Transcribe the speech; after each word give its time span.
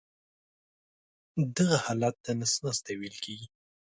دغه 1.55 1.77
حالت 1.85 2.15
ته 2.23 2.31
نس 2.39 2.53
ناستی 2.63 2.93
ویل 2.97 3.15
کېږي. 3.23 3.47